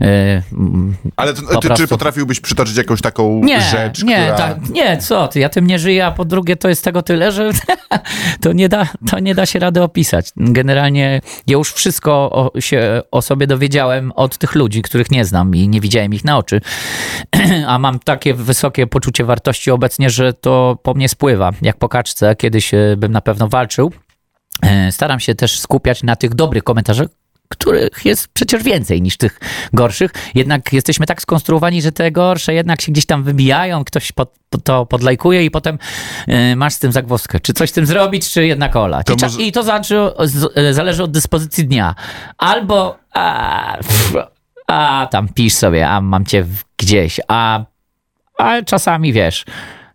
[0.00, 0.08] Yy,
[0.52, 1.88] mm, Ale to, Po ty, czy prostu.
[1.88, 4.36] potrafiłbyś przytoczyć jakąś taką nie, rzecz, nie, która...
[4.36, 7.32] tak, nie, co ty, ja tym nie żyję, a po drugie to jest tego tyle,
[7.32, 7.50] że
[8.42, 10.32] to nie da, to nie da się rady opisać.
[10.36, 15.54] Generalnie ja już wszystko o, się o sobie dowiedziałem od tych ludzi, których nie znam
[15.54, 16.60] i nie widziałem ich na oczy,
[17.66, 22.36] a mam takie wysokie poczucie wartości obecnie, że to po mnie spływa, jak po kaczce,
[22.36, 23.92] kiedyś e, bym na pewno walczył.
[24.62, 27.08] E, Staram się też skupiać na tych dobrych komentarzach,
[27.48, 29.40] których jest przecież więcej niż tych
[29.72, 30.10] gorszych.
[30.34, 34.86] Jednak jesteśmy tak skonstruowani, że te gorsze jednak się gdzieś tam wybijają, ktoś pod, to
[34.86, 35.78] podlajkuje i potem
[36.28, 37.40] e, masz z tym zagwozdkę.
[37.40, 39.06] Czy coś z tym zrobić, czy jednak olać.
[39.06, 41.94] To I, może- I to zależy, z- e, zależy od dyspozycji dnia.
[42.38, 44.14] Albo a, pff,
[44.66, 46.46] a tam pisz sobie, a mam cię
[46.76, 47.64] gdzieś, a,
[48.38, 49.44] a czasami wiesz,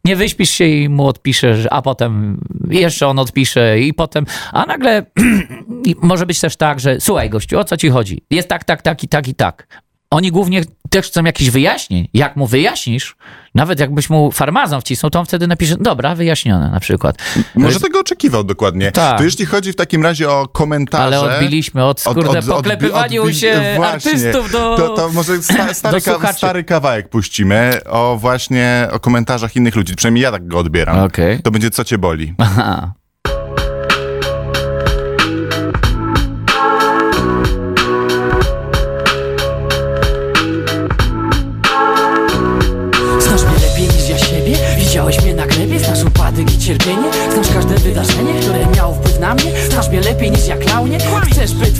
[0.05, 5.05] nie wyśpisz się i mu odpiszesz, a potem jeszcze on odpisze i potem, a nagle
[6.01, 8.21] może być też tak, że słuchaj gościu, o co ci chodzi?
[8.29, 9.84] Jest tak, tak, tak i tak i tak.
[10.15, 12.07] Oni głównie też chcą jakichś wyjaśnień.
[12.13, 13.15] Jak mu wyjaśnisz,
[13.55, 17.17] nawet jakbyś mu farmazon wcisnął, to on wtedy napisze, dobra, wyjaśnione na przykład.
[17.55, 18.91] Może tego oczekiwał dokładnie.
[18.91, 19.17] Tak.
[19.17, 21.03] To jeśli chodzi w takim razie o komentarze...
[21.03, 24.11] Ale odbiliśmy od, kurde, poklepywaniu odbi- się właśnie.
[24.11, 24.77] artystów do...
[24.77, 29.95] To, to może sta, stary, ka, stary kawałek puścimy o właśnie o komentarzach innych ludzi.
[29.95, 30.99] Przynajmniej ja tak go odbieram.
[30.99, 31.39] Okej.
[31.41, 32.33] To będzie co cię boli.
[32.37, 32.93] Aha.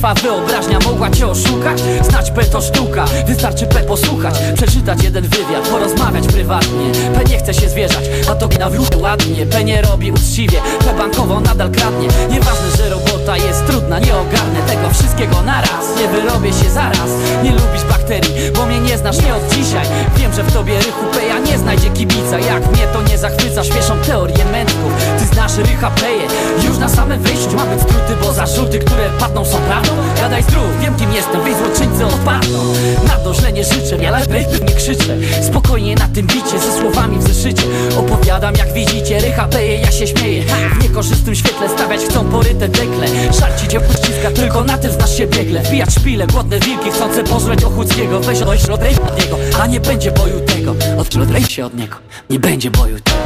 [0.05, 1.81] Twa wyobraźnia mogła cię oszukać?
[2.01, 4.35] Znać P to sztuka, wystarczy P posłuchać.
[4.55, 6.91] Przeczytać jeden wywiad, porozmawiać prywatnie.
[7.15, 9.45] P nie chce się zwierzać, a to na wróg ładnie.
[9.45, 12.07] P nie robi uczciwie, P bankowo nadal kradnie.
[12.29, 17.09] Nieważne, że robota jest trudna, nie ogarnę tego wszystkiego naraz Nie wyrobię się zaraz,
[17.43, 19.85] nie lubisz bakterii, bo mnie nie znasz nie od dzisiaj.
[20.17, 22.39] Wiem, że w tobie rychu Peja nie znajdzie kibica.
[22.39, 26.23] Jak mnie to nie zachwyca, śmieszą teorie mędrków Ty znasz rycha Peję,
[26.67, 30.81] już na samym wyjściu Ma być skróty, bo zarzuty, które padną są prawdą Gadaj zdrów,
[30.81, 32.73] wiem kim jestem, wej złoczyńcy odpadną.
[33.07, 37.17] Na to źle nie życzę, ale rejpy nie krzyczę Spokojnie na tym bicie, ze słowami
[37.19, 37.63] w zeszycie.
[37.99, 40.43] Opowiadam jak widzicie, rycha Peję, ja się śmieję.
[40.79, 43.07] W niekorzystnym świetle stawiać chcą poryte dekle
[43.39, 47.63] Żarci cię pościska, tylko na tym znasz się biegle Wbijać szpile, głodne wilki chcące pożreć
[47.63, 48.19] Ochódzkiego.
[48.19, 50.75] Weź odejść od od niego, a nie będzie boju tego.
[50.97, 51.95] Odklej się od niego,
[52.29, 53.17] nie będzie boju tego.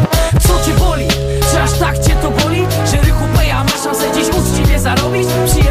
[0.47, 1.07] Co cię boli?
[1.51, 2.61] Czy aż tak cię to boli?
[2.91, 5.27] Że rychu peja ma szansę dziś uczciwie zarobić?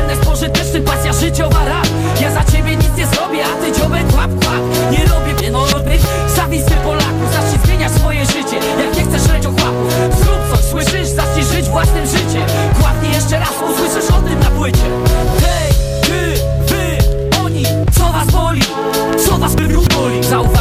[0.09, 1.89] Przyjemne z pożytecznym, pasja życiowa rad
[2.21, 5.63] Ja za ciebie nic nie zrobię, a ty dziobę kłap, kłap Nie robię mnie no
[5.63, 6.03] odbyt,
[6.37, 11.09] zawisy Polaku Zacznij zmieniać swoje życie, jak nie chcesz leć ochłapów Zrób coś, słyszysz?
[11.09, 12.43] Zacznij żyć własnym życiem.
[12.81, 14.85] Kłapnie jeszcze raz, usłyszysz o tym na płycie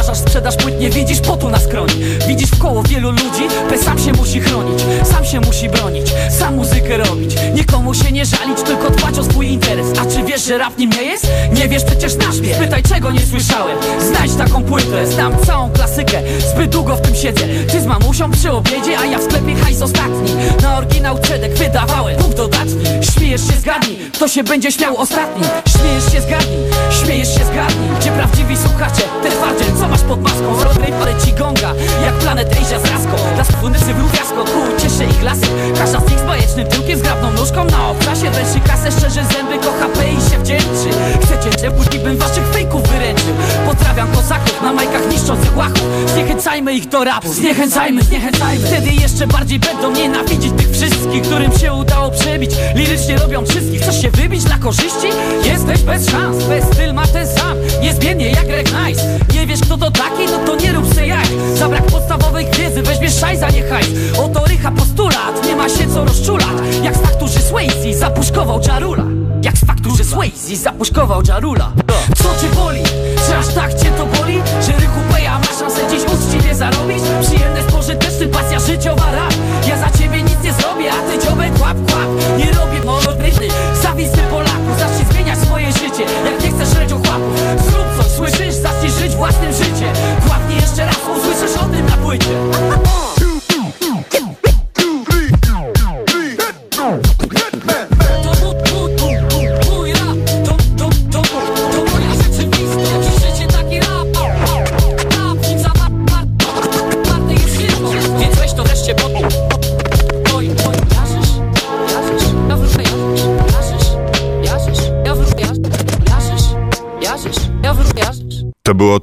[0.08, 0.18] boli?
[0.18, 1.94] Zauważasz sprzedaż płyt, nie widzisz potu na skroni
[2.28, 6.06] Widzisz w koło wielu ludzi, P sam się musi chronić Sam się musi bronić,
[6.38, 7.34] sam muzykę robić.
[7.54, 9.86] Nikomu się nie żalić, tylko dbać o swój interes.
[10.00, 11.26] A czy wiesz, że rap nim nie jest?
[11.52, 16.22] Nie wiesz przecież nasz wie Pytaj czego nie słyszałem, znajdź taką płytę Znam całą klasykę,
[16.54, 17.44] zbyt długo w tym siedzę.
[17.72, 20.32] Ty z mamusią przy obiedzie, a ja w sklepie hajs ostatni.
[20.62, 22.84] Na oryginał cedek wydawałem, punkt dodatni.
[23.14, 25.42] Śmiejesz się, zgadnij, kto się będzie śmiał ostatni.
[25.78, 26.58] Śmiejesz się, zgadnij,
[26.90, 27.88] śmiejesz się, zgadnij.
[28.00, 32.78] Gdzie prawdziwi słuchacze, ten twardziel, co pod maską Zrobię parę ci gonga, jak planet Asia
[32.80, 35.46] z raską Dla słynysy wrówiasko, ku cieszę ich lasy.
[35.78, 38.30] Każda z nich z bajecznym tyłkiem, zgrabną nóżką na obcasie.
[38.30, 40.90] Węszy kasę, szczerze zęby, kocha P i się wdzięczy.
[41.22, 43.34] Chcecie, że później bym waszych fejków wyręczył.
[43.66, 45.82] Pozdrawiam kozaków na majkach niszczących łachów
[46.14, 48.66] Zniechęcajmy ich do rapu, zniechęcajmy, zniechęcajmy.
[48.66, 54.02] Wtedy jeszcze bardziej będą nienawidzić tych wszystkich Którym się udało przebić, lirycznie robią wszystkich Chcesz
[54.02, 55.08] się wybić dla korzyści?
[55.44, 57.56] Jesteś bez szans, bez styl ma ten sam.
[57.82, 59.02] Niezmiennie jak Greg Nice.
[59.34, 60.26] Nie wiesz kto to taki?
[60.26, 64.44] No to nie rób se jaj Za brak podstawowej wiedzy weźmiesz szajza nie hajs Oto
[64.44, 66.48] rycha postulat, nie ma się co rozczulać
[66.82, 69.04] Jak z fakturzy Swayze zapuszkował Jarula
[69.42, 71.72] Jak z fakturzy Swayze zapuszkował Jarula
[72.16, 72.82] Co cię boli?
[73.26, 74.42] Czy aż tak cię to boli?
[74.66, 77.02] Że rychu peja ma szansę dziś uczciwie zarobić?
[77.22, 79.34] Przyjemne z pożytecznym, pasja życiowa rap
[79.68, 82.08] Ja za ciebie nic nie zrobię, a ty dziobę kłap, kłap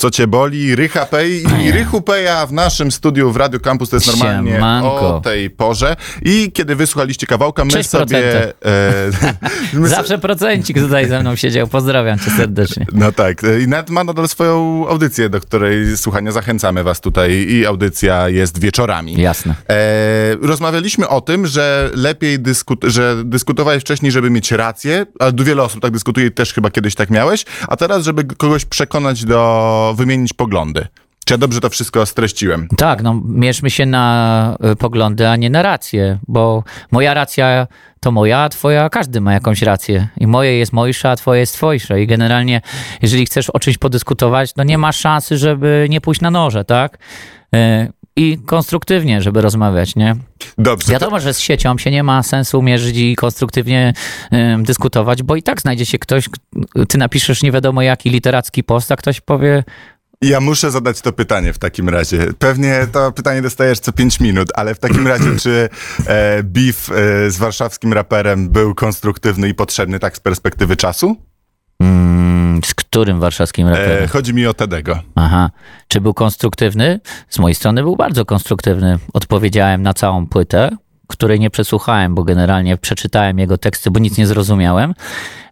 [0.06, 3.96] Co Cię Boli, Rycha Pej i Rychu Peja w naszym studiu w Radio Campus, to
[3.96, 5.16] jest normalnie Siemanko.
[5.16, 5.96] o tej porze.
[6.22, 8.54] I kiedy wysłuchaliście kawałka, my Cześć, sobie...
[8.66, 9.12] E,
[9.88, 11.68] Zawsze procencik tutaj ze mną siedział.
[11.68, 12.86] Pozdrawiam cię serdecznie.
[12.94, 17.32] No tak, e, i nawet ma nadal swoją audycję, do której słuchania zachęcamy was tutaj
[17.32, 19.22] i audycja jest wieczorami.
[19.22, 19.56] Jasne.
[19.70, 19.76] E,
[20.42, 25.82] rozmawialiśmy o tym, że lepiej dyskut- że dyskutowałeś wcześniej, żeby mieć rację, ale wiele osób
[25.82, 30.88] tak dyskutuje, też chyba kiedyś tak miałeś, a teraz, żeby kogoś przekonać do wymienić poglądy.
[31.26, 32.68] Czy ja dobrze to wszystko streściłem?
[32.78, 37.68] Tak, no mierzmy się na y, poglądy, a nie na rację, bo moja racja
[38.00, 40.08] to moja, a twoja, każdy ma jakąś rację.
[40.18, 42.02] I moje jest mojsze, a twoje jest twojsze.
[42.02, 42.62] I generalnie,
[43.02, 46.98] jeżeli chcesz o czymś podyskutować, no nie ma szansy, żeby nie pójść na noże, tak?
[48.20, 50.16] Y, I konstruktywnie, żeby rozmawiać, nie?
[50.58, 50.92] Dobrze.
[50.92, 53.94] Wiadomo, że z siecią się nie ma sensu mierzyć i konstruktywnie
[54.34, 56.30] ym, dyskutować, bo i tak znajdzie się ktoś,
[56.88, 59.64] ty napiszesz nie wiadomo jaki literacki post, a ktoś powie,
[60.22, 62.28] Ja muszę zadać to pytanie w takim razie.
[62.40, 65.70] Pewnie to pytanie dostajesz co 5 minut, ale w takim razie, czy
[66.08, 71.18] e, beef e, z warszawskim raperem był konstruktywny i potrzebny tak z perspektywy czasu?
[71.80, 74.04] mm, z którym warszawskim raperem?
[74.04, 75.00] E, chodzi mi o Tedego.
[75.16, 75.50] Aha.
[75.88, 77.00] Czy był konstruktywny?
[77.30, 79.00] Z mojej strony był bardzo konstruktywny.
[79.14, 80.70] Odpowiedziałem na całą płytę,
[81.08, 84.94] której nie przesłuchałem, bo generalnie przeczytałem jego teksty, bo nic nie zrozumiałem.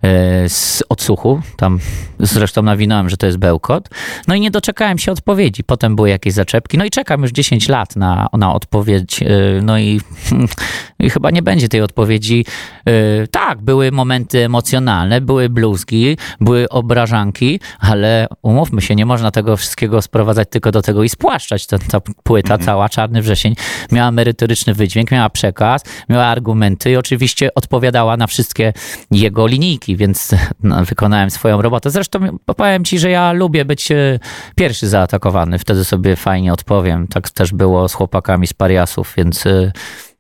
[0.04, 1.80] E, z odsłuchu, tam
[2.20, 3.90] zresztą nawinąłem, że to jest bełkot,
[4.28, 5.64] no i nie doczekałem się odpowiedzi.
[5.64, 9.28] Potem były jakieś zaczepki, no i czekam już 10 lat na, na odpowiedź, e,
[9.62, 10.02] no i,
[11.00, 12.46] i chyba nie będzie tej odpowiedzi.
[12.86, 19.58] E, tak, były momenty emocjonalne, były bluzgi, były obrażanki, ale umówmy się, nie można tego
[19.58, 21.68] wszystkiego sprowadzać tylko do tego i spłaszczać.
[21.68, 23.56] Ta, ta płyta cała, Czarny Wrzesień,
[23.92, 28.74] miała merytoryczny wydźwięk, miała przekaz, miała argumenty i oczywiście odpowiadała na wszystkie
[29.12, 31.90] jego linijki, więc no, wykonałem swoją robotę.
[31.90, 34.20] Zresztą powiem ci, że ja lubię być e,
[34.56, 37.08] pierwszy zaatakowany, wtedy sobie fajnie odpowiem.
[37.08, 39.72] Tak też było z chłopakami z Pariasów, więc e,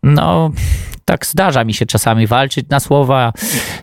[0.03, 0.51] no,
[1.05, 3.33] tak zdarza mi się czasami walczyć na słowa,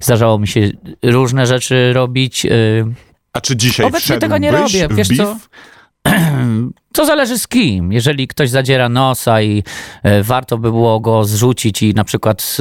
[0.00, 0.70] zdarzało mi się
[1.03, 2.46] różne rzeczy robić.
[2.46, 2.50] e,
[3.33, 5.18] A czy dzisiaj Obecnie tego nie robię, wiesz beef?
[5.18, 5.37] co?
[6.92, 7.92] To zależy z kim.
[7.92, 9.62] Jeżeli ktoś zadziera nosa i
[10.22, 12.57] warto by było go zrzucić i na przykład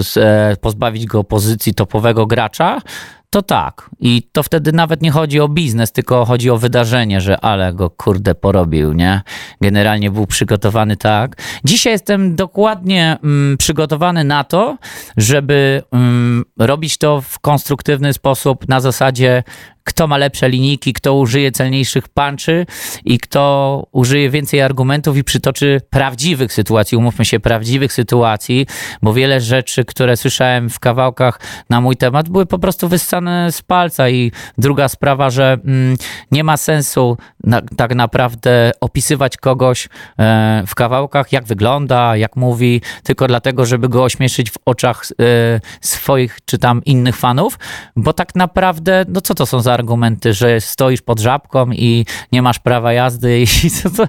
[0.62, 2.82] pozbawić go pozycji topowego gracza,
[3.30, 3.90] to tak.
[4.00, 7.90] I to wtedy nawet nie chodzi o biznes, tylko chodzi o wydarzenie, że ale go
[7.90, 9.22] kurde porobił, nie?
[9.62, 11.36] Generalnie był przygotowany tak.
[11.64, 14.78] Dzisiaj jestem dokładnie mm, przygotowany na to,
[15.18, 19.44] żeby mm, robić to w konstruktywny sposób, na zasadzie
[19.90, 22.66] kto ma lepsze linijki, kto użyje celniejszych punchy
[23.06, 28.68] i kto użyje więcej argumentów i przytoczy prawdziwych sytuacji, umówmy się, prawdziwych sytuacji,
[29.02, 33.62] bo wiele rzeczy, które słyszałem w kawałkach na mój temat, były po prostu wyssane z
[33.62, 34.10] palca.
[34.10, 35.96] I druga sprawa, że mm,
[36.32, 42.82] nie ma sensu na, tak naprawdę opisywać kogoś e, w kawałkach, jak wygląda, jak mówi,
[43.04, 47.60] tylko dlatego, żeby go ośmieszyć w oczach e, swoich czy tam innych fanów,
[47.96, 52.42] bo tak naprawdę, no co to są za argumenty, że stoisz pod żabką i nie
[52.42, 54.08] masz prawa jazdy i co to,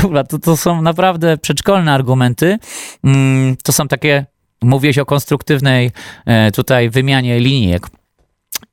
[0.00, 2.58] kurwa, to, to są naprawdę przedszkolne argumenty.
[3.04, 4.26] Mm, To są takie,
[4.62, 5.90] mówiłeś o konstruktywnej
[6.26, 7.86] e, tutaj wymianie linijek.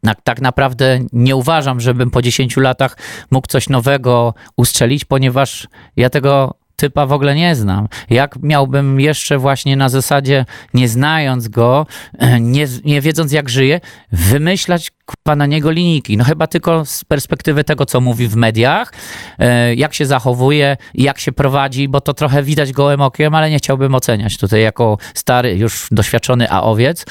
[0.03, 2.97] Na, tak naprawdę nie uważam, żebym po 10 latach
[3.31, 7.87] mógł coś nowego ustrzelić, ponieważ ja tego typa w ogóle nie znam.
[8.09, 11.85] Jak miałbym jeszcze właśnie na zasadzie, nie znając go,
[12.39, 16.17] nie, nie wiedząc jak żyje, wymyślać kurwa, na niego linijki?
[16.17, 18.93] No chyba tylko z perspektywy tego, co mówi w mediach,
[19.39, 23.57] e, jak się zachowuje, jak się prowadzi, bo to trochę widać gołym okiem, ale nie
[23.57, 27.05] chciałbym oceniać tutaj jako stary, już doświadczony aowiec.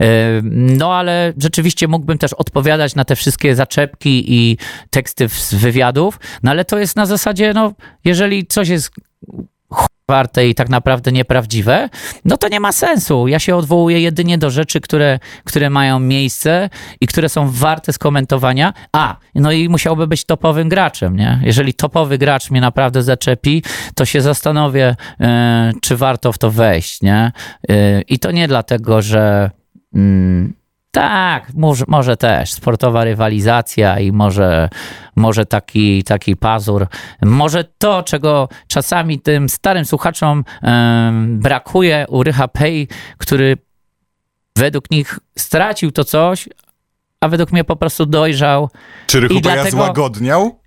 [0.00, 0.06] E,
[0.80, 4.58] No ale rzeczywiście mógłbym też odpowiadać na te wszystkie zaczepki i
[4.90, 7.72] teksty z wywiadów, no ale to jest na zasadzie, no
[8.04, 8.90] jeżeli coś jest
[10.10, 11.88] warte i tak naprawdę nieprawdziwe,
[12.24, 13.28] no to nie ma sensu.
[13.28, 18.72] Ja się odwołuję jedynie do rzeczy, które, które mają miejsce i które są warte skomentowania.
[18.92, 21.40] A, no i musiałby być topowym graczem, nie?
[21.42, 23.62] Jeżeli topowy gracz mnie naprawdę zaczepi,
[23.94, 27.32] to się zastanowię, e, czy warto w to wejść, nie?
[27.68, 29.50] E, I to nie dlatego, że
[29.94, 30.59] mm,
[30.90, 32.52] tak, może, może też.
[32.52, 34.68] Sportowa rywalizacja i może,
[35.16, 36.86] może taki, taki pazur.
[37.22, 42.86] Może to, czego czasami tym starym słuchaczom em, brakuje u Rycha Pay,
[43.18, 43.56] który
[44.56, 46.48] według nich stracił to coś,
[47.20, 48.70] a według mnie po prostu dojrzał.
[49.06, 50.60] Czy Rychu Peja dlatego- złagodniał?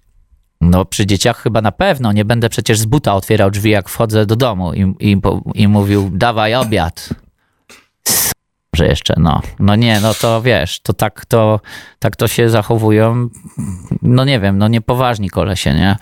[0.62, 2.12] No, przy dzieciach chyba na pewno.
[2.12, 5.18] Nie będę przecież z buta otwierał drzwi, jak wchodzę do domu i, i,
[5.54, 7.10] i mówił, dawaj obiad.
[8.74, 9.42] Że jeszcze, no.
[9.60, 11.60] No nie, no to wiesz, to tak to,
[12.00, 13.30] tak to się zachowują,
[14.02, 15.96] no nie wiem, no niepoważni kolesie, nie?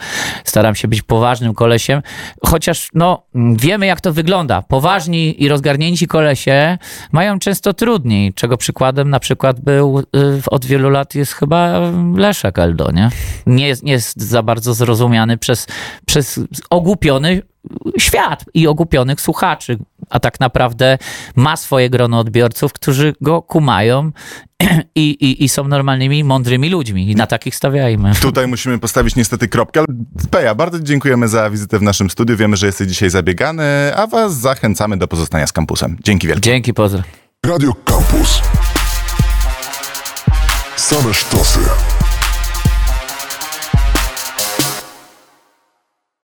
[0.43, 2.01] Staram się być poważnym kolesiem,
[2.45, 4.61] chociaż, no, wiemy jak to wygląda.
[4.61, 6.77] Poważni i rozgarnięci kolesie
[7.11, 10.03] mają często trudniej, czego przykładem na przykład był y,
[10.47, 11.79] od wielu lat jest chyba
[12.15, 13.09] Leszek Eldo, nie?
[13.45, 15.67] Nie jest, nie jest za bardzo zrozumiany przez,
[16.05, 17.41] przez ogłupiony
[17.97, 19.77] świat i ogłupionych słuchaczy,
[20.09, 20.97] a tak naprawdę
[21.35, 24.11] ma swoje grono odbiorców, którzy go kumają
[24.95, 28.11] i, i, i są normalnymi, mądrymi ludźmi i na takich stawiajmy.
[28.21, 29.79] Tutaj musimy postawić niestety kropkę.
[29.79, 29.87] ale
[30.31, 32.37] Peja, bardzo dziękujemy za wizytę w naszym studiu.
[32.37, 35.97] Wiemy, że jesteś dzisiaj zabiegany, a was zachęcamy do pozostania z kampusem.
[36.03, 36.41] Dzięki wielkie.
[36.41, 37.03] Dzięki, pozdro.
[37.45, 38.41] Radio Campus.
[40.75, 41.59] Same sztosy.